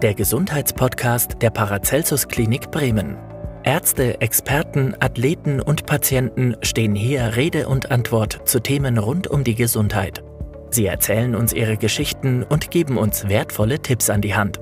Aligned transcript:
der 0.00 0.14
Gesundheitspodcast 0.14 1.42
der 1.42 1.50
Paracelsus 1.50 2.26
Klinik 2.26 2.70
Bremen. 2.70 3.18
Ärzte, 3.64 4.20
Experten, 4.20 4.94
Athleten 4.98 5.60
und 5.60 5.84
Patienten 5.84 6.56
stehen 6.62 6.94
hier 6.94 7.36
Rede 7.36 7.68
und 7.68 7.90
Antwort 7.90 8.48
zu 8.48 8.60
Themen 8.60 8.96
rund 8.96 9.26
um 9.26 9.44
die 9.44 9.54
Gesundheit. 9.54 10.22
Sie 10.70 10.86
erzählen 10.86 11.34
uns 11.34 11.52
ihre 11.52 11.76
Geschichten 11.76 12.42
und 12.42 12.70
geben 12.70 12.96
uns 12.96 13.28
wertvolle 13.28 13.80
Tipps 13.80 14.08
an 14.08 14.22
die 14.22 14.34
Hand. 14.34 14.58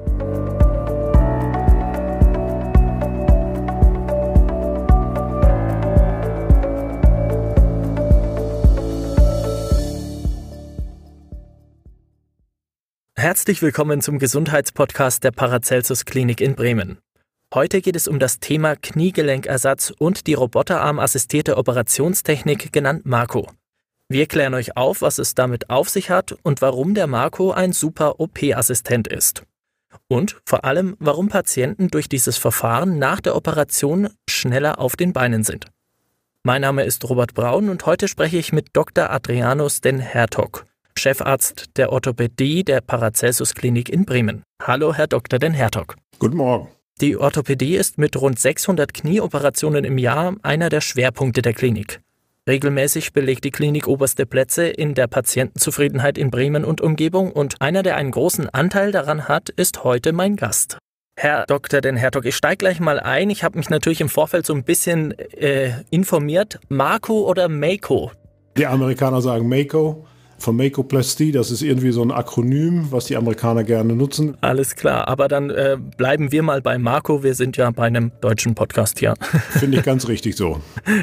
Herzlich 13.28 13.60
willkommen 13.60 14.00
zum 14.00 14.18
Gesundheitspodcast 14.18 15.23
der 15.23 15.32
Paracelsus 15.32 16.06
Klinik 16.06 16.41
in 16.41 16.55
Bremen. 16.55 16.96
Heute 17.52 17.82
geht 17.82 17.95
es 17.95 18.09
um 18.09 18.19
das 18.19 18.41
Thema 18.41 18.74
Kniegelenkersatz 18.74 19.92
und 19.98 20.27
die 20.27 20.32
roboterarmassistierte 20.32 21.59
Operationstechnik 21.59 22.72
genannt 22.72 23.05
Marco. 23.05 23.46
Wir 24.09 24.24
klären 24.24 24.55
euch 24.55 24.78
auf, 24.78 25.02
was 25.02 25.19
es 25.19 25.34
damit 25.34 25.69
auf 25.69 25.91
sich 25.91 26.09
hat 26.09 26.36
und 26.42 26.62
warum 26.62 26.95
der 26.95 27.06
Marco 27.06 27.50
ein 27.50 27.74
super 27.74 28.19
OP-Assistent 28.19 29.09
ist. 29.09 29.42
Und 30.08 30.41
vor 30.47 30.64
allem, 30.64 30.97
warum 30.98 31.28
Patienten 31.28 31.88
durch 31.88 32.08
dieses 32.08 32.38
Verfahren 32.38 32.98
nach 32.98 33.20
der 33.20 33.36
Operation 33.36 34.08
schneller 34.27 34.78
auf 34.78 34.97
den 34.97 35.12
Beinen 35.12 35.45
sind. 35.45 35.66
Mein 36.45 36.62
Name 36.62 36.84
ist 36.84 37.06
Robert 37.06 37.34
Braun 37.34 37.69
und 37.69 37.84
heute 37.84 38.08
spreche 38.08 38.38
ich 38.38 38.55
mit 38.55 38.69
Dr. 38.72 39.10
Adrianus 39.10 39.83
Den 39.83 39.98
Hertog. 39.98 40.64
Chefarzt 40.98 41.77
der 41.77 41.92
Orthopädie 41.92 42.64
der 42.64 42.80
Paracelsus 42.80 43.54
Klinik 43.54 43.88
in 43.88 44.04
Bremen. 44.04 44.42
Hallo, 44.62 44.92
Herr 44.92 45.06
Dr. 45.06 45.38
Den 45.38 45.54
Hertog. 45.54 45.96
Guten 46.18 46.36
Morgen. 46.36 46.68
Die 47.00 47.16
Orthopädie 47.16 47.77
ist 47.77 47.96
mit 47.96 48.20
rund 48.20 48.38
600 48.38 48.92
Knieoperationen 48.92 49.84
im 49.84 49.98
Jahr 49.98 50.34
einer 50.42 50.69
der 50.69 50.80
Schwerpunkte 50.80 51.42
der 51.42 51.54
Klinik. 51.54 52.00
Regelmäßig 52.48 53.12
belegt 53.12 53.44
die 53.44 53.50
Klinik 53.50 53.86
oberste 53.86 54.26
Plätze 54.26 54.66
in 54.66 54.94
der 54.94 55.06
Patientenzufriedenheit 55.06 56.19
in 56.19 56.30
Bremen 56.30 56.64
und 56.64 56.80
Umgebung 56.80 57.30
und 57.30 57.60
einer, 57.60 57.82
der 57.82 57.96
einen 57.96 58.10
großen 58.10 58.48
Anteil 58.48 58.91
daran 58.91 59.28
hat, 59.28 59.50
ist 59.50 59.84
heute 59.84 60.12
mein 60.12 60.34
Gast. 60.34 60.78
Herr 61.16 61.44
Dr. 61.46 61.80
Den 61.80 61.96
Hertog, 61.96 62.24
ich 62.24 62.36
steige 62.36 62.58
gleich 62.58 62.80
mal 62.80 62.98
ein. 62.98 63.30
Ich 63.30 63.44
habe 63.44 63.58
mich 63.58 63.70
natürlich 63.70 64.00
im 64.00 64.08
Vorfeld 64.08 64.46
so 64.46 64.54
ein 64.54 64.64
bisschen 64.64 65.12
äh, 65.19 65.72
informiert. 65.91 66.58
Marco 66.69 67.28
oder 67.28 67.48
Mako? 67.48 68.10
Die 68.56 68.66
Amerikaner 68.66 69.20
sagen 69.20 69.48
Mako 69.48 70.06
von 70.39 70.56
Makoplastie. 70.56 71.33
Das 71.33 71.50
ist 71.50 71.62
irgendwie 71.62 71.91
so 71.91 72.03
ein 72.03 72.11
Akronym, 72.11 72.89
was 72.91 73.06
die 73.06 73.17
Amerikaner 73.17 73.64
gerne 73.64 73.94
nutzen. 73.94 74.36
Alles 74.41 74.77
klar, 74.77 75.08
aber 75.08 75.28
dann 75.28 75.50
äh, 75.50 75.77
bleiben 75.97 76.33
wir 76.33 76.42
mal 76.42 76.62
bei 76.62 76.78
Marco. 76.78 77.22
Wir 77.22 77.34
sind 77.34 77.56
ja 77.56 77.70
bei 77.70 77.86
einem 77.86 78.12
deutschen 78.20 78.55
Podcast 78.55 78.98
hier. 78.98 79.14
Finde 79.50 79.78
ich 79.78 79.84
ganz 79.84 80.09
richtig 80.09 80.36
so. 80.36 80.61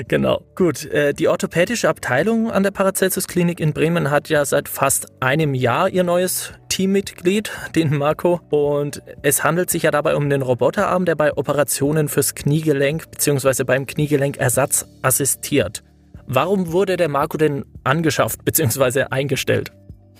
genau. 0.08 0.42
Gut, 0.56 0.86
äh, 0.86 1.14
die 1.14 1.28
orthopädische 1.28 1.90
Abteilung 1.90 2.52
an 2.52 2.64
der 2.64 2.72
Paracelsus 2.72 3.28
Klinik 3.28 3.60
in 3.60 3.74
Bremen 3.74 4.10
hat 4.12 4.30
ja 4.30 4.46
seit 4.46 4.70
fast 4.70 5.08
einem 5.20 5.54
Jahr 5.54 5.90
ihr 5.90 6.04
neues 6.04 6.54
Teammitglied, 6.70 7.52
den 7.76 7.98
Marco. 7.98 8.42
Und 8.50 9.02
es 9.22 9.44
handelt 9.44 9.70
sich 9.70 9.84
ja 9.84 9.92
dabei 9.92 10.16
um 10.16 10.30
den 10.30 10.42
Roboterarm, 10.42 11.06
der 11.06 11.16
bei 11.16 11.36
Operationen 11.38 12.10
fürs 12.10 12.36
Kniegelenk 12.36 13.10
bzw. 13.12 13.64
beim 13.64 13.86
Kniegelenkersatz 13.86 14.86
assistiert. 15.02 15.84
Warum 16.28 16.72
wurde 16.72 16.98
der 16.98 17.08
Marco 17.08 17.38
denn 17.38 17.64
angeschafft 17.86 18.44
bzw. 18.46 19.06
eingestellt? 19.10 19.72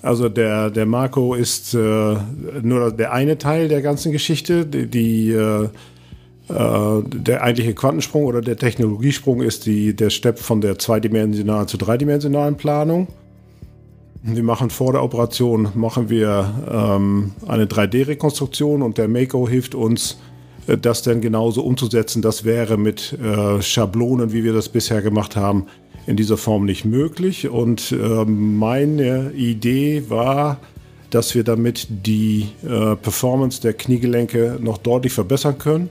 Also 0.02 0.30
der, 0.30 0.70
der 0.70 0.86
Marco 0.86 1.34
ist 1.34 1.74
äh, 1.74 1.78
nur 2.62 2.92
der 2.92 3.12
eine 3.12 3.38
Teil 3.38 3.68
der 3.68 3.82
ganzen 3.82 4.12
Geschichte. 4.12 4.66
Die, 4.66 4.88
die 4.88 5.32
äh, 5.32 5.70
äh, 6.48 7.02
der 7.04 7.42
eigentliche 7.44 7.74
Quantensprung 7.74 8.26
oder 8.26 8.42
der 8.42 8.58
Technologiesprung 8.58 9.42
ist 9.42 9.66
die, 9.66 9.96
der 9.96 10.12
Step 10.12 10.38
von 10.38 10.62
der 10.62 10.78
zweidimensionalen 10.78 11.68
zur 11.68 11.80
dreidimensionalen 11.80 12.56
Planung. 12.56 13.08
Wir 14.22 14.44
machen 14.44 14.70
vor 14.70 14.92
der 14.92 15.04
Operation 15.04 15.70
machen 15.74 16.10
wir 16.10 16.54
ähm, 16.70 17.32
eine 17.48 17.66
3D-Rekonstruktion 17.66 18.82
und 18.82 18.98
der 18.98 19.08
Mako 19.08 19.48
hilft 19.48 19.74
uns, 19.74 20.20
äh, 20.68 20.78
das 20.78 21.02
dann 21.02 21.22
genauso 21.22 21.64
umzusetzen. 21.64 22.22
Das 22.22 22.44
wäre 22.44 22.78
mit 22.78 23.14
äh, 23.14 23.62
Schablonen, 23.62 24.32
wie 24.32 24.44
wir 24.44 24.54
das 24.54 24.70
bisher 24.70 25.02
gemacht 25.02 25.36
haben, 25.36 25.66
in 26.08 26.16
dieser 26.16 26.38
Form 26.38 26.66
nicht 26.66 26.86
möglich. 26.86 27.50
Und 27.50 27.92
äh, 27.92 28.26
meine 28.26 29.32
Idee 29.32 30.04
war, 30.10 30.60
dass 31.10 31.36
wir 31.36 31.44
damit 31.44 31.88
die 31.90 32.50
äh, 32.64 32.96
Performance 32.96 33.62
der 33.62 33.74
Kniegelenke 33.74 34.58
noch 34.62 34.78
deutlich 34.78 35.14
verbessern 35.14 35.58
können. 35.58 35.90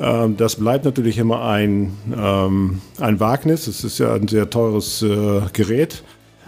Ähm, 0.00 0.36
das 0.36 0.56
bleibt 0.56 0.84
natürlich 0.84 1.18
immer 1.18 1.42
ein, 1.44 1.92
ähm, 2.16 2.80
ein 2.98 3.20
Wagnis. 3.20 3.66
Es 3.66 3.84
ist 3.84 3.98
ja 3.98 4.14
ein 4.14 4.28
sehr 4.28 4.50
teures 4.50 5.02
äh, 5.02 5.40
Gerät. 5.52 6.02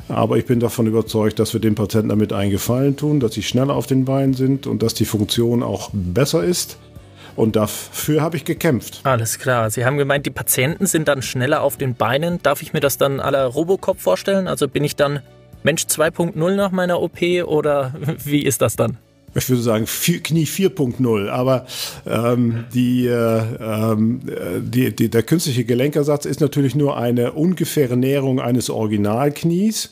Aber 0.09 0.39
ich 0.39 0.47
bin 0.47 0.61
davon 0.61 0.87
überzeugt, 0.87 1.39
dass 1.41 1.53
wir 1.53 1.61
den 1.61 1.75
Patienten 1.75 2.11
damit 2.11 2.33
einen 2.33 2.53
Gefallen 2.53 2.97
tun, 2.97 3.19
dass 3.19 3.35
sie 3.35 3.43
schneller 3.43 3.75
auf 3.75 3.87
den 3.87 4.05
Beinen 4.05 4.35
sind 4.35 4.67
und 4.67 4.83
dass 4.83 4.95
die 4.95 5.05
Funktion 5.05 5.62
auch 5.65 5.91
besser 5.93 6.45
ist. 6.45 6.79
Und 7.37 7.55
dafür 7.55 8.23
habe 8.23 8.37
ich 8.37 8.45
gekämpft. 8.45 9.01
Alles 9.05 9.39
klar. 9.39 9.71
Sie 9.71 9.85
haben 9.85 9.99
gemeint, 9.99 10.27
die 10.27 10.31
Patienten 10.31 10.87
sind 10.87 11.07
dann 11.07 11.23
schneller 11.23 11.63
auf 11.63 11.77
den 11.77 11.95
Beinen. 11.95 12.43
Darf 12.43 12.63
ich 12.63 12.73
mir 12.73 12.81
das 12.81 12.99
dann 12.99 13.21
aller 13.21 13.45
Robocop 13.45 14.01
vorstellen? 14.01 14.49
Also 14.49 14.69
bin 14.69 14.83
ich 14.83 14.97
dann 14.97 15.21
Mensch 15.63 15.83
2.0 15.83 16.55
nach 16.55 16.71
meiner 16.71 17.01
OP 17.01 17.21
oder 17.45 17.95
wie 18.25 18.43
ist 18.43 18.63
das 18.63 18.77
dann? 18.77 18.99
ich 19.37 19.49
würde 19.49 19.63
sagen 19.63 19.85
Knie 19.85 20.47
4.0, 20.47 21.29
aber 21.29 21.67
ähm, 22.07 22.65
die, 22.73 23.07
äh, 23.07 23.43
ähm, 23.61 24.21
die, 24.61 24.95
die, 24.95 25.11
der 25.11 25.23
künstliche 25.23 25.65
Gelenkersatz 25.65 26.25
ist 26.25 26.41
natürlich 26.41 26.75
nur 26.75 26.97
eine 26.97 27.33
ungefähre 27.33 27.97
Näherung 27.97 28.41
eines 28.41 28.71
Originalknies. 28.71 29.91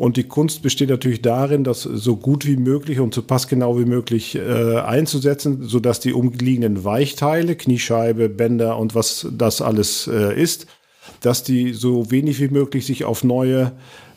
Und 0.00 0.16
die 0.16 0.24
Kunst 0.24 0.62
besteht 0.62 0.88
natürlich 0.88 1.20
darin, 1.20 1.62
das 1.62 1.82
so 1.82 2.16
gut 2.16 2.46
wie 2.46 2.56
möglich 2.56 3.00
und 3.00 3.12
so 3.12 3.20
passgenau 3.20 3.78
wie 3.78 3.84
möglich 3.84 4.34
äh, 4.34 4.78
einzusetzen, 4.78 5.58
sodass 5.60 6.00
die 6.00 6.14
umliegenden 6.14 6.84
Weichteile, 6.84 7.54
Kniescheibe, 7.54 8.30
Bänder 8.30 8.78
und 8.78 8.94
was 8.94 9.28
das 9.30 9.60
alles 9.60 10.06
äh, 10.10 10.34
ist, 10.40 10.66
dass 11.20 11.42
die 11.42 11.74
so 11.74 12.10
wenig 12.10 12.40
wie 12.40 12.48
möglich 12.48 12.86
sich 12.86 13.04
auf 13.04 13.24
neue 13.24 13.72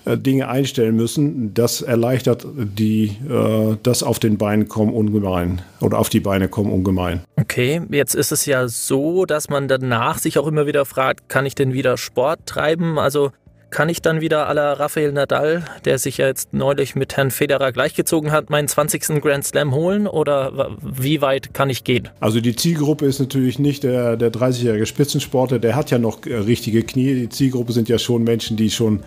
äh, 0.05 0.17
Dinge 0.17 0.47
einstellen 0.47 0.95
müssen. 0.95 1.53
Das 1.53 1.81
erleichtert 1.81 2.47
die, 2.55 3.17
äh, 3.29 3.75
das 3.83 4.03
auf 4.03 4.19
den 4.19 4.37
Beinen 4.37 4.69
kommen 4.69 4.93
ungemein 4.93 5.63
oder 5.81 5.99
auf 5.99 6.07
die 6.07 6.21
Beine 6.21 6.47
kommen 6.47 6.71
ungemein. 6.71 7.25
Okay, 7.35 7.81
jetzt 7.89 8.15
ist 8.15 8.31
es 8.31 8.45
ja 8.45 8.69
so, 8.69 9.25
dass 9.25 9.49
man 9.49 9.67
danach 9.67 10.17
sich 10.19 10.37
auch 10.37 10.47
immer 10.47 10.65
wieder 10.65 10.85
fragt, 10.85 11.27
kann 11.27 11.45
ich 11.45 11.55
denn 11.55 11.73
wieder 11.73 11.97
Sport 11.97 12.45
treiben? 12.45 12.97
Also 12.97 13.31
kann 13.73 13.89
ich 13.89 14.01
dann 14.01 14.21
wieder 14.21 14.53
la 14.53 14.73
Rafael 14.73 15.11
Nadal, 15.11 15.65
der 15.83 15.97
sich 15.97 16.17
ja 16.17 16.27
jetzt 16.27 16.53
neulich 16.53 16.95
mit 16.95 17.17
Herrn 17.17 17.31
Federer 17.31 17.71
gleichgezogen 17.71 18.31
hat, 18.31 18.49
meinen 18.49 18.67
20. 18.67 19.19
Grand 19.19 19.43
Slam 19.43 19.73
holen 19.73 20.07
oder 20.07 20.77
wie 20.81 21.21
weit 21.21 21.53
kann 21.53 21.69
ich 21.69 21.83
gehen? 21.83 22.07
Also 22.19 22.39
die 22.39 22.55
Zielgruppe 22.55 23.05
ist 23.05 23.19
natürlich 23.19 23.59
nicht 23.59 23.83
der, 23.83 24.15
der 24.15 24.31
30-jährige 24.31 24.85
Spitzensportler, 24.85 25.59
der 25.59 25.75
hat 25.75 25.89
ja 25.91 25.97
noch 25.97 26.25
äh, 26.25 26.35
richtige 26.35 26.83
Knie. 26.83 27.15
Die 27.15 27.29
Zielgruppe 27.29 27.73
sind 27.73 27.89
ja 27.89 27.97
schon 27.97 28.23
Menschen, 28.23 28.57
die 28.57 28.69
schon 28.69 28.99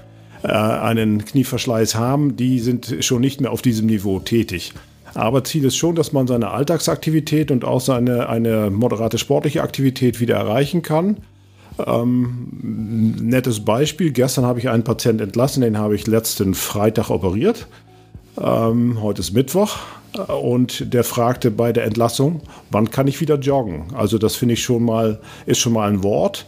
äh, 0.43 0.49
einen 0.49 1.25
Knieverschleiß 1.25 1.95
haben, 1.95 2.37
die 2.37 2.59
sind 2.59 2.97
schon 3.01 3.21
nicht 3.21 3.41
mehr 3.41 3.53
auf 3.53 3.63
diesem 3.63 3.87
Niveau 3.87 4.19
tätig. 4.19 4.73
Aber 5.15 5.45
Ziel 5.45 5.65
ist 5.65 5.77
schon, 5.77 5.95
dass 5.95 6.13
man 6.13 6.27
seine 6.27 6.51
Alltagsaktivität 6.51 7.51
und 7.51 7.65
auch 7.65 7.81
seine 7.81 8.29
eine 8.29 8.71
moderate 8.71 9.17
sportliche 9.17 9.63
Aktivität 9.63 10.21
wieder 10.21 10.35
erreichen 10.35 10.83
kann. 10.83 11.19
Ähm, 11.85 12.49
nettes 13.21 13.65
Beispiel. 13.65 14.13
Gestern 14.13 14.45
habe 14.45 14.59
ich 14.59 14.69
einen 14.69 14.85
Patienten 14.85 15.23
entlassen, 15.23 15.63
den 15.63 15.79
habe 15.79 15.95
ich 15.95 16.07
letzten 16.07 16.55
Freitag 16.55 17.11
operiert. 17.11 17.67
Ähm, 18.41 19.03
heute 19.03 19.21
ist 19.21 19.33
Mittwoch. 19.33 19.77
Und 20.41 20.95
der 20.95 21.05
fragte 21.05 21.51
bei 21.51 21.73
der 21.73 21.85
Entlassung, 21.85 22.41
wann 22.71 22.91
kann 22.91 23.07
ich 23.07 23.21
wieder 23.21 23.39
joggen? 23.39 23.95
Also 23.95 24.17
das 24.17 24.35
finde 24.35 24.55
ich 24.55 24.63
schon 24.63 24.83
mal, 24.83 25.21
ist 25.45 25.59
schon 25.59 25.75
mal 25.75 25.89
ein 25.89 26.03
Wort. 26.03 26.47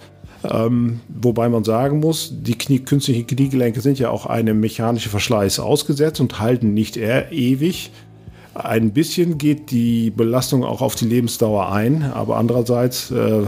Ähm, 0.48 1.00
wobei 1.08 1.48
man 1.48 1.64
sagen 1.64 2.00
muss, 2.00 2.32
die 2.32 2.56
Knie, 2.56 2.78
künstlichen 2.78 3.26
Kniegelenke 3.26 3.80
sind 3.80 3.98
ja 3.98 4.10
auch 4.10 4.24
einem 4.24 4.60
mechanischen 4.60 5.10
Verschleiß 5.10 5.58
ausgesetzt 5.58 6.20
und 6.20 6.38
halten 6.40 6.74
nicht 6.74 6.96
eher 6.96 7.32
ewig. 7.32 7.90
Ein 8.58 8.92
bisschen 8.92 9.38
geht 9.38 9.70
die 9.70 10.10
Belastung 10.10 10.64
auch 10.64 10.80
auf 10.80 10.96
die 10.96 11.04
Lebensdauer 11.04 11.70
ein, 11.70 12.02
aber 12.02 12.38
andererseits 12.38 13.12
äh, 13.12 13.42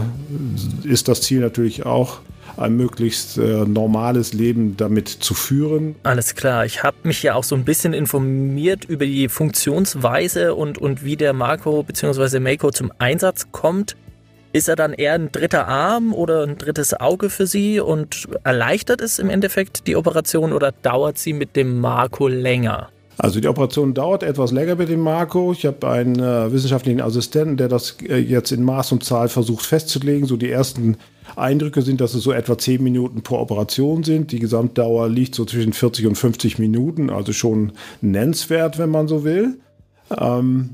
ist 0.84 1.08
das 1.08 1.22
Ziel 1.22 1.40
natürlich 1.40 1.84
auch, 1.84 2.20
ein 2.56 2.76
möglichst 2.76 3.36
äh, 3.36 3.64
normales 3.64 4.32
Leben 4.34 4.76
damit 4.76 5.08
zu 5.08 5.34
führen. 5.34 5.96
Alles 6.04 6.36
klar. 6.36 6.64
Ich 6.64 6.84
habe 6.84 6.96
mich 7.02 7.24
ja 7.24 7.34
auch 7.34 7.42
so 7.42 7.56
ein 7.56 7.64
bisschen 7.64 7.92
informiert 7.92 8.84
über 8.84 9.04
die 9.04 9.28
Funktionsweise 9.28 10.54
und, 10.54 10.78
und 10.78 11.04
wie 11.04 11.16
der 11.16 11.32
Marco 11.32 11.82
bzw. 11.82 12.38
Mako 12.38 12.70
zum 12.70 12.92
Einsatz 12.98 13.48
kommt. 13.50 13.96
Ist 14.52 14.68
er 14.68 14.76
dann 14.76 14.92
eher 14.92 15.14
ein 15.14 15.32
dritter 15.32 15.66
Arm 15.66 16.12
oder 16.12 16.44
ein 16.44 16.56
drittes 16.56 16.94
Auge 16.94 17.30
für 17.30 17.46
Sie 17.46 17.80
und 17.80 18.28
erleichtert 18.44 19.00
es 19.00 19.18
im 19.18 19.28
Endeffekt 19.28 19.86
die 19.86 19.96
Operation 19.96 20.52
oder 20.52 20.72
dauert 20.72 21.18
sie 21.18 21.32
mit 21.32 21.56
dem 21.56 21.80
Marco 21.80 22.28
länger? 22.28 22.90
Also 23.22 23.38
die 23.38 23.48
Operation 23.48 23.92
dauert 23.92 24.22
etwas 24.22 24.50
länger 24.50 24.76
mit 24.76 24.88
dem 24.88 25.00
Marco. 25.00 25.52
Ich 25.52 25.66
habe 25.66 25.86
einen 25.86 26.18
äh, 26.18 26.50
wissenschaftlichen 26.52 27.02
Assistenten, 27.02 27.58
der 27.58 27.68
das 27.68 27.96
äh, 28.08 28.16
jetzt 28.16 28.50
in 28.50 28.64
Maß 28.64 28.92
und 28.92 29.04
Zahl 29.04 29.28
versucht 29.28 29.66
festzulegen. 29.66 30.26
So 30.26 30.38
die 30.38 30.48
ersten 30.48 30.96
Eindrücke 31.36 31.82
sind, 31.82 32.00
dass 32.00 32.14
es 32.14 32.22
so 32.22 32.32
etwa 32.32 32.56
10 32.56 32.82
Minuten 32.82 33.20
pro 33.20 33.36
Operation 33.36 34.04
sind. 34.04 34.32
Die 34.32 34.38
Gesamtdauer 34.38 35.10
liegt 35.10 35.34
so 35.34 35.44
zwischen 35.44 35.74
40 35.74 36.06
und 36.06 36.14
50 36.14 36.58
Minuten, 36.58 37.10
also 37.10 37.34
schon 37.34 37.72
nennenswert, 38.00 38.78
wenn 38.78 38.88
man 38.88 39.06
so 39.06 39.22
will. 39.22 39.58
Ähm, 40.18 40.70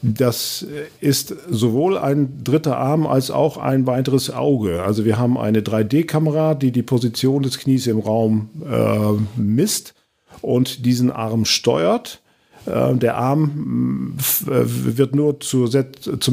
das 0.00 0.64
ist 1.00 1.34
sowohl 1.50 1.98
ein 1.98 2.44
dritter 2.44 2.76
Arm 2.76 3.08
als 3.08 3.32
auch 3.32 3.56
ein 3.56 3.88
weiteres 3.88 4.30
Auge. 4.30 4.84
Also 4.84 5.04
wir 5.04 5.18
haben 5.18 5.36
eine 5.36 5.62
3D-Kamera, 5.62 6.54
die 6.54 6.70
die 6.70 6.84
Position 6.84 7.42
des 7.42 7.58
Knies 7.58 7.88
im 7.88 7.98
Raum 7.98 8.50
äh, 8.70 9.40
misst 9.40 9.94
und 10.42 10.84
diesen 10.84 11.10
Arm 11.10 11.44
steuert. 11.44 12.20
Äh, 12.66 12.94
der 12.96 13.16
Arm 13.16 14.16
äh, 14.46 14.50
wird 14.50 15.14
nur 15.14 15.40
zum 15.40 15.66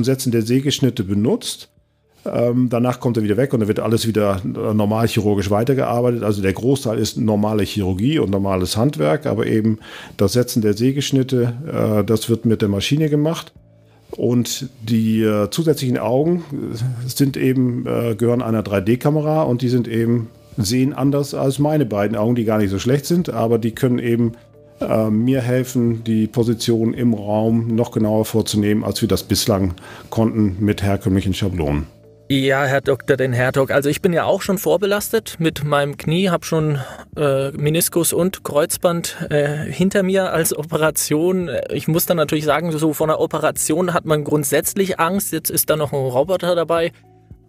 Setzen 0.03 0.31
der 0.31 0.41
Sägeschnitte 0.41 1.03
benutzt. 1.03 1.69
Ähm, 2.25 2.69
danach 2.69 2.99
kommt 2.99 3.17
er 3.17 3.23
wieder 3.23 3.37
weg 3.37 3.53
und 3.53 3.59
dann 3.59 3.67
wird 3.67 3.79
alles 3.79 4.07
wieder 4.07 4.41
normal 4.43 5.07
chirurgisch 5.07 5.51
weitergearbeitet. 5.51 6.23
Also 6.23 6.41
der 6.41 6.53
Großteil 6.53 6.97
ist 6.97 7.17
normale 7.17 7.63
Chirurgie 7.63 8.17
und 8.17 8.31
normales 8.31 8.77
Handwerk, 8.77 9.27
aber 9.27 9.45
eben 9.45 9.77
das 10.17 10.33
Setzen 10.33 10.63
der 10.63 10.73
Sägeschnitte, 10.73 11.53
äh, 11.71 12.03
das 12.03 12.27
wird 12.29 12.45
mit 12.45 12.61
der 12.61 12.69
Maschine 12.69 13.09
gemacht. 13.09 13.53
Und 14.11 14.69
die 14.81 15.27
zusätzlichen 15.49 15.97
Augen 15.97 16.45
sind 17.05 17.35
eben, 17.35 17.83
gehören 17.83 18.41
einer 18.41 18.61
3D-Kamera 18.61 19.41
und 19.41 19.61
die 19.61 19.67
sind 19.67 19.89
eben 19.89 20.29
sehen 20.57 20.93
anders 20.93 21.33
als 21.33 21.59
meine 21.59 21.85
beiden 21.85 22.17
Augen, 22.17 22.35
die 22.35 22.45
gar 22.45 22.57
nicht 22.57 22.69
so 22.69 22.79
schlecht 22.79 23.05
sind, 23.05 23.29
aber 23.29 23.57
die 23.57 23.73
können 23.73 23.99
eben 23.99 24.33
äh, 24.81 25.09
mir 25.09 25.41
helfen, 25.41 26.03
die 26.03 26.27
Position 26.27 26.93
im 26.93 27.13
Raum 27.13 27.75
noch 27.75 27.91
genauer 27.91 28.25
vorzunehmen, 28.25 28.83
als 28.83 29.01
wir 29.01 29.07
das 29.07 29.23
bislang 29.23 29.73
konnten 30.09 30.57
mit 30.59 30.83
herkömmlichen 30.83 31.33
Schablonen. 31.33 31.87
Ja, 32.27 32.65
Herr 32.65 32.81
Dr. 32.81 33.17
Den 33.17 33.33
Hertog, 33.33 33.69
also 33.69 33.87
ich 33.87 34.01
bin 34.01 34.11
ja 34.11 34.23
auch 34.23 34.41
schon 34.41 34.57
vorbelastet 34.57 35.35
mit 35.37 35.63
meinem 35.63 35.95
Knie, 35.95 36.29
habe 36.29 36.43
schon 36.43 36.79
äh, 37.15 37.51
Meniskus 37.51 38.13
und 38.13 38.43
Kreuzband 38.43 39.27
äh, 39.29 39.71
hinter 39.71 40.01
mir 40.01 40.33
als 40.33 40.57
Operation. 40.57 41.51
Ich 41.71 41.87
muss 41.87 42.07
dann 42.07 42.17
natürlich 42.17 42.45
sagen, 42.45 42.71
so 42.71 42.93
von 42.93 43.11
einer 43.11 43.19
Operation 43.19 43.93
hat 43.93 44.05
man 44.05 44.23
grundsätzlich 44.23 44.99
Angst. 44.99 45.33
Jetzt 45.33 45.51
ist 45.51 45.69
da 45.69 45.75
noch 45.75 45.93
ein 45.93 45.99
Roboter 45.99 46.55
dabei. 46.55 46.91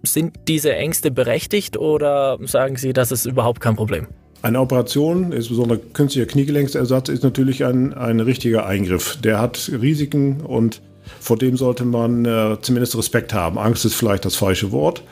Sind 0.03 0.35
diese 0.49 0.75
Ängste 0.75 1.11
berechtigt 1.11 1.77
oder 1.77 2.39
sagen 2.43 2.77
Sie, 2.77 2.93
das 2.93 3.13
ist 3.13 3.27
überhaupt 3.27 3.61
kein 3.61 3.77
Problem? 3.77 4.07
Eine 4.43 4.61
Operation, 4.61 5.33
insbesondere 5.33 5.79
künstlicher 5.79 6.27
Kniegelenksersatz, 6.27 7.09
ist 7.09 7.25
natürlich 7.25 7.65
ein, 7.65 7.95
ein 7.95 8.21
richtiger 8.21 8.67
Eingriff. 8.67 9.19
Der 9.23 9.41
hat 9.41 9.71
Risiken 9.73 10.41
und 10.43 10.83
vor 11.21 11.37
dem 11.37 11.57
sollte 11.57 11.85
man 11.85 12.25
äh, 12.25 12.57
zumindest 12.61 12.97
Respekt 12.97 13.33
haben. 13.33 13.59
Angst 13.59 13.85
ist 13.85 13.95
vielleicht 13.95 14.25
das 14.25 14.37
falsche 14.37 14.73
Wort. 14.73 15.03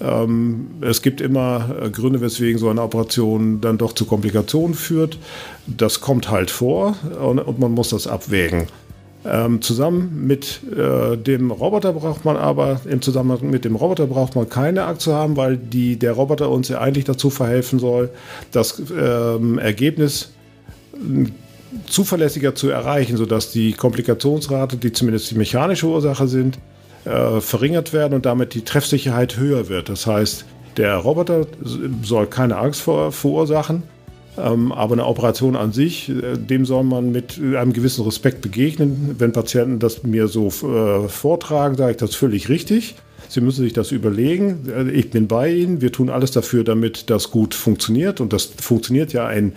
Ähm, 0.00 0.68
es 0.80 1.02
gibt 1.02 1.20
immer 1.20 1.76
äh, 1.82 1.90
Gründe, 1.90 2.20
weswegen 2.20 2.58
so 2.58 2.68
eine 2.68 2.82
Operation 2.82 3.60
dann 3.60 3.78
doch 3.78 3.92
zu 3.92 4.06
Komplikationen 4.06 4.74
führt. 4.74 5.18
Das 5.66 6.00
kommt 6.00 6.30
halt 6.30 6.50
vor 6.50 6.96
und, 7.22 7.38
und 7.38 7.58
man 7.58 7.72
muss 7.72 7.90
das 7.90 8.06
abwägen. 8.06 8.66
Ähm, 9.22 9.60
zusammen 9.60 10.26
mit 10.26 10.60
äh, 10.72 11.16
dem 11.16 11.50
Roboter 11.50 11.92
braucht 11.92 12.24
man 12.24 12.38
aber, 12.38 12.80
im 12.88 13.02
Zusammenhang 13.02 13.50
mit 13.50 13.66
dem 13.66 13.76
Roboter 13.76 14.06
braucht 14.06 14.34
man 14.34 14.48
keine 14.48 14.84
Angst 14.84 15.02
zu 15.02 15.14
haben, 15.14 15.36
weil 15.36 15.58
die, 15.58 15.98
der 15.98 16.12
Roboter 16.12 16.48
uns 16.48 16.68
ja 16.68 16.80
eigentlich 16.80 17.04
dazu 17.04 17.28
verhelfen 17.28 17.78
soll, 17.78 18.08
das 18.50 18.82
ähm, 18.98 19.58
Ergebnis 19.58 20.30
hm, 20.94 21.32
zuverlässiger 21.86 22.54
zu 22.54 22.70
erreichen, 22.70 23.18
sodass 23.18 23.52
die 23.52 23.74
Komplikationsrate, 23.74 24.78
die 24.78 24.92
zumindest 24.92 25.30
die 25.30 25.36
mechanische 25.36 25.86
Ursache 25.86 26.26
sind, 26.26 26.58
äh, 27.04 27.40
verringert 27.40 27.92
werden 27.92 28.14
und 28.14 28.24
damit 28.24 28.54
die 28.54 28.62
Treffsicherheit 28.62 29.36
höher 29.36 29.68
wird. 29.68 29.90
Das 29.90 30.06
heißt, 30.06 30.46
der 30.78 30.96
Roboter 30.96 31.46
soll 32.02 32.26
keine 32.26 32.56
Angst 32.56 32.80
vor, 32.80 33.12
verursachen 33.12 33.82
aber 34.36 34.92
eine 34.92 35.06
Operation 35.06 35.56
an 35.56 35.72
sich, 35.72 36.08
äh, 36.08 36.36
dem 36.36 36.64
soll 36.64 36.84
man 36.84 37.12
mit 37.12 37.38
einem 37.38 37.72
gewissen 37.72 38.04
Respekt 38.04 38.40
begegnen. 38.40 39.16
Wenn 39.18 39.32
Patienten 39.32 39.78
das 39.78 40.02
mir 40.02 40.28
so 40.28 40.48
äh, 40.48 41.08
vortragen, 41.08 41.76
sage 41.76 41.92
ich 41.92 41.96
das 41.96 42.14
völlig 42.14 42.48
richtig. 42.48 42.94
Sie 43.28 43.40
müssen 43.40 43.62
sich 43.62 43.72
das 43.72 43.92
überlegen. 43.92 44.68
Äh, 44.68 44.90
ich 44.90 45.10
bin 45.10 45.28
bei 45.28 45.50
Ihnen. 45.50 45.80
Wir 45.80 45.92
tun 45.92 46.10
alles 46.10 46.30
dafür, 46.30 46.64
damit 46.64 47.10
das 47.10 47.30
gut 47.30 47.54
funktioniert. 47.54 48.20
Und 48.20 48.32
das 48.32 48.44
funktioniert 48.44 49.12
ja 49.12 49.30
in 49.30 49.52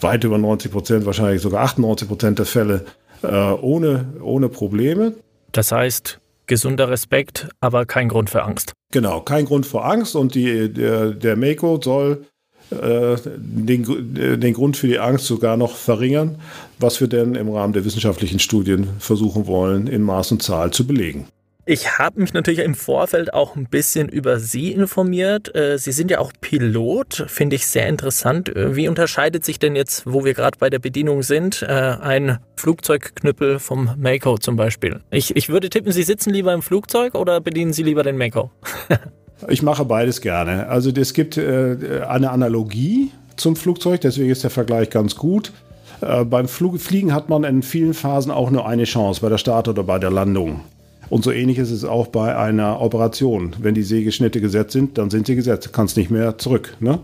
weit 0.00 0.24
über 0.24 0.38
90 0.38 0.70
Prozent, 0.70 1.06
wahrscheinlich 1.06 1.42
sogar 1.42 1.64
98 1.64 2.06
Prozent 2.06 2.38
der 2.38 2.46
Fälle 2.46 2.84
ohne, 3.20 4.12
ohne 4.22 4.48
Probleme. 4.48 5.12
Das 5.50 5.72
heißt, 5.72 6.20
gesunder 6.46 6.88
Respekt, 6.88 7.48
aber 7.60 7.86
kein 7.86 8.08
Grund 8.08 8.30
für 8.30 8.44
Angst. 8.44 8.74
Genau, 8.92 9.20
kein 9.20 9.44
Grund 9.44 9.66
für 9.66 9.82
Angst. 9.82 10.16
Und 10.16 10.36
die, 10.36 10.72
der, 10.72 11.10
der 11.10 11.36
Mako 11.36 11.80
soll 11.82 12.22
äh, 12.22 12.37
den, 12.70 14.16
äh, 14.16 14.38
den 14.38 14.54
Grund 14.54 14.76
für 14.76 14.88
die 14.88 14.98
Angst 14.98 15.26
sogar 15.26 15.56
noch 15.56 15.76
verringern, 15.76 16.36
was 16.78 17.00
wir 17.00 17.08
denn 17.08 17.34
im 17.34 17.48
Rahmen 17.48 17.72
der 17.72 17.84
wissenschaftlichen 17.84 18.38
Studien 18.38 18.88
versuchen 18.98 19.46
wollen, 19.46 19.86
in 19.86 20.02
Maß 20.02 20.32
und 20.32 20.42
Zahl 20.42 20.70
zu 20.70 20.86
belegen. 20.86 21.26
Ich 21.64 21.98
habe 21.98 22.22
mich 22.22 22.32
natürlich 22.32 22.60
im 22.60 22.74
Vorfeld 22.74 23.34
auch 23.34 23.54
ein 23.54 23.66
bisschen 23.66 24.08
über 24.08 24.38
Sie 24.38 24.72
informiert. 24.72 25.54
Äh, 25.54 25.76
Sie 25.76 25.92
sind 25.92 26.10
ja 26.10 26.18
auch 26.18 26.32
Pilot, 26.40 27.26
finde 27.28 27.56
ich 27.56 27.66
sehr 27.66 27.86
interessant. 27.88 28.50
Wie 28.54 28.88
unterscheidet 28.88 29.44
sich 29.44 29.58
denn 29.58 29.76
jetzt, 29.76 30.04
wo 30.06 30.24
wir 30.24 30.32
gerade 30.32 30.58
bei 30.58 30.70
der 30.70 30.78
Bedienung 30.78 31.22
sind, 31.22 31.62
ein 31.62 32.38
Flugzeugknüppel 32.56 33.58
vom 33.58 33.94
Mako 33.98 34.38
zum 34.38 34.56
Beispiel? 34.56 35.00
Ich, 35.10 35.36
ich 35.36 35.50
würde 35.50 35.68
tippen, 35.68 35.92
Sie 35.92 36.04
sitzen 36.04 36.30
lieber 36.30 36.54
im 36.54 36.62
Flugzeug 36.62 37.14
oder 37.14 37.40
bedienen 37.42 37.74
Sie 37.74 37.82
lieber 37.82 38.02
den 38.02 38.16
Mako? 38.16 38.50
Ich 39.46 39.62
mache 39.62 39.84
beides 39.84 40.20
gerne. 40.20 40.68
Also 40.68 40.90
es 40.90 41.14
gibt 41.14 41.36
äh, 41.36 42.02
eine 42.08 42.30
Analogie 42.30 43.12
zum 43.36 43.54
Flugzeug, 43.54 44.00
deswegen 44.00 44.30
ist 44.30 44.42
der 44.42 44.50
Vergleich 44.50 44.90
ganz 44.90 45.14
gut. 45.14 45.52
Äh, 46.00 46.24
beim 46.24 46.48
Flug 46.48 46.80
Fliegen 46.80 47.14
hat 47.14 47.28
man 47.28 47.44
in 47.44 47.62
vielen 47.62 47.94
Phasen 47.94 48.32
auch 48.32 48.50
nur 48.50 48.66
eine 48.66 48.84
Chance, 48.84 49.20
bei 49.20 49.28
der 49.28 49.38
Start 49.38 49.68
oder 49.68 49.84
bei 49.84 49.98
der 49.98 50.10
Landung. 50.10 50.60
Und 51.08 51.24
so 51.24 51.30
ähnlich 51.30 51.58
ist 51.58 51.70
es 51.70 51.84
auch 51.84 52.08
bei 52.08 52.36
einer 52.36 52.80
Operation. 52.80 53.54
Wenn 53.60 53.74
die 53.74 53.82
Sägeschnitte 53.82 54.40
gesetzt 54.40 54.72
sind, 54.72 54.98
dann 54.98 55.08
sind 55.08 55.26
sie 55.26 55.36
gesetzt. 55.36 55.66
Du 55.66 55.70
kannst 55.70 55.96
nicht 55.96 56.10
mehr 56.10 56.36
zurück. 56.36 56.76
Ne? 56.80 56.98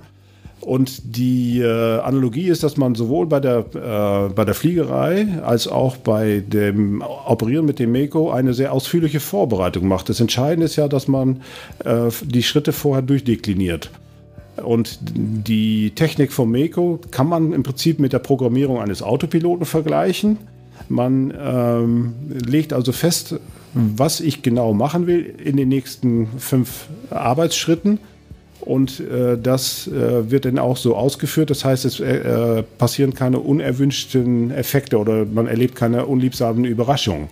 Und 0.65 1.17
die 1.17 1.61
äh, 1.61 2.01
Analogie 2.01 2.49
ist, 2.49 2.63
dass 2.63 2.79
man 2.79 2.95
sowohl 2.95 3.27
bei 3.27 3.39
der, 3.39 3.59
äh, 3.75 4.33
bei 4.33 4.45
der 4.47 4.55
Fliegerei 4.55 5.27
als 5.45 5.69
auch 5.69 5.99
bei 5.99 6.43
dem 6.47 7.03
Operieren 7.03 7.67
mit 7.67 7.79
dem 7.79 7.93
Meko 7.93 8.31
eine 8.31 8.55
sehr 8.55 8.73
ausführliche 8.73 9.21
Vorbereitung 9.21 9.87
macht. 9.87 10.09
Das 10.09 10.21
Entscheidende 10.21 10.65
ist 10.65 10.77
ja, 10.77 10.89
dass 10.89 11.07
man 11.07 11.43
äh, 11.85 12.09
die 12.25 12.43
Schritte 12.43 12.73
vorher 12.73 13.03
durchdekliniert. 13.03 13.91
Und 14.57 15.01
die 15.03 15.91
Technik 15.91 16.33
vom 16.33 16.51
Meko 16.51 16.99
kann 17.11 17.29
man 17.29 17.53
im 17.53 17.63
Prinzip 17.63 17.99
mit 17.99 18.15
der 18.15 18.21
Programmierung 18.21 18.81
eines 18.81 19.03
Autopiloten 19.03 19.67
vergleichen. 19.67 20.39
Man 20.89 21.35
ähm, 21.39 22.15
legt 22.29 22.73
also 22.73 22.93
fest, 22.93 23.39
was 23.75 24.21
ich 24.21 24.43
genau 24.43 24.73
machen 24.73 25.07
will 25.07 25.35
in 25.45 25.57
den 25.57 25.69
nächsten 25.69 26.29
fünf 26.39 26.87
Arbeitsschritten 27.11 27.99
und 28.65 29.01
äh, 29.01 29.39
das 29.41 29.87
äh, 29.89 30.31
wird 30.31 30.45
dann 30.45 30.59
auch 30.59 30.77
so 30.77 30.97
ausgeführt. 30.97 31.51
Das 31.51 31.65
heißt, 31.65 31.85
es 31.85 32.01
äh, 32.01 32.63
passieren 32.79 33.15
keine 33.15 33.39
unerwünschten 33.41 34.51
Effekte 34.51 34.99
oder 34.99 35.25
man 35.25 35.47
erlebt 35.47 35.75
keine 35.77 36.07
unliebsamen 36.07 36.65
Überraschungen. 36.65 37.29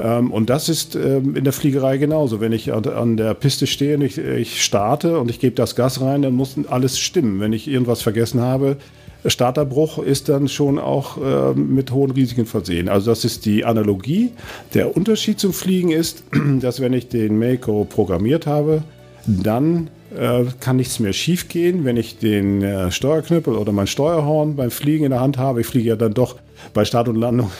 Ähm, 0.00 0.30
und 0.30 0.50
das 0.50 0.68
ist 0.68 0.96
ähm, 0.96 1.36
in 1.36 1.44
der 1.44 1.52
Fliegerei 1.52 1.98
genauso. 1.98 2.40
Wenn 2.40 2.52
ich 2.52 2.72
an, 2.72 2.84
an 2.86 3.16
der 3.16 3.34
Piste 3.34 3.66
stehe 3.66 3.96
und 3.96 4.02
ich, 4.02 4.18
ich, 4.18 4.62
starte 4.62 5.18
und 5.18 5.30
ich 5.30 5.40
gebe 5.40 5.54
das 5.54 5.76
Gas 5.76 6.00
rein, 6.00 6.22
dann 6.22 6.34
muss 6.34 6.56
alles 6.68 6.98
stimmen. 6.98 7.40
Wenn 7.40 7.52
ich 7.52 7.68
irgendwas 7.68 8.02
vergessen 8.02 8.40
habe, 8.40 8.76
Starterbruch 9.24 9.98
ist 9.98 10.28
dann 10.28 10.48
schon 10.48 10.78
auch 10.78 11.18
äh, 11.18 11.54
mit 11.54 11.90
hohen 11.90 12.10
Risiken 12.10 12.46
versehen. 12.46 12.88
Also 12.88 13.10
das 13.10 13.24
ist 13.24 13.46
die 13.46 13.64
Analogie. 13.64 14.32
Der 14.74 14.96
Unterschied 14.96 15.40
zum 15.40 15.52
Fliegen 15.52 15.90
ist, 15.90 16.24
dass 16.60 16.80
wenn 16.80 16.92
ich 16.92 17.08
den 17.08 17.38
Mako 17.38 17.84
programmiert 17.84 18.46
habe, 18.46 18.82
dann 19.26 19.88
äh, 20.05 20.05
kann 20.60 20.76
nichts 20.76 20.98
mehr 20.98 21.12
schief 21.12 21.48
gehen, 21.48 21.84
wenn 21.84 21.96
ich 21.96 22.18
den 22.18 22.62
äh, 22.62 22.90
Steuerknüppel 22.90 23.54
oder 23.54 23.72
mein 23.72 23.86
Steuerhorn 23.86 24.56
beim 24.56 24.70
Fliegen 24.70 25.04
in 25.04 25.10
der 25.10 25.20
Hand 25.20 25.38
habe. 25.38 25.60
Ich 25.60 25.66
fliege 25.66 25.90
ja 25.90 25.96
dann 25.96 26.14
doch 26.14 26.36
bei 26.74 26.84
Start 26.84 27.08
und 27.08 27.16
Landung 27.16 27.50